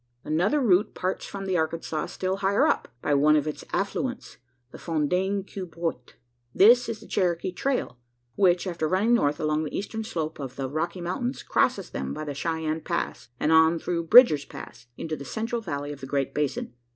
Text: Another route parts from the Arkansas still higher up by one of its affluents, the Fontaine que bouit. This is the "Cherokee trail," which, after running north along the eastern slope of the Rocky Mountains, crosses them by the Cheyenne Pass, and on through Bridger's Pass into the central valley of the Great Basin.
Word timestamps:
Another 0.23 0.59
route 0.59 0.95
parts 0.95 1.27
from 1.27 1.45
the 1.45 1.57
Arkansas 1.59 2.07
still 2.07 2.37
higher 2.37 2.65
up 2.65 2.87
by 3.03 3.13
one 3.13 3.35
of 3.35 3.45
its 3.45 3.63
affluents, 3.71 4.37
the 4.71 4.79
Fontaine 4.79 5.43
que 5.43 5.67
bouit. 5.67 6.15
This 6.55 6.89
is 6.89 6.99
the 7.01 7.05
"Cherokee 7.07 7.51
trail," 7.51 7.99
which, 8.33 8.65
after 8.65 8.87
running 8.89 9.13
north 9.13 9.39
along 9.39 9.63
the 9.63 9.77
eastern 9.77 10.03
slope 10.03 10.39
of 10.39 10.55
the 10.55 10.67
Rocky 10.67 11.01
Mountains, 11.01 11.43
crosses 11.43 11.91
them 11.91 12.15
by 12.15 12.23
the 12.23 12.33
Cheyenne 12.33 12.81
Pass, 12.81 13.29
and 13.39 13.51
on 13.51 13.77
through 13.77 14.05
Bridger's 14.07 14.43
Pass 14.45 14.87
into 14.97 15.15
the 15.15 15.23
central 15.23 15.61
valley 15.61 15.91
of 15.91 16.01
the 16.01 16.07
Great 16.07 16.33
Basin. 16.33 16.73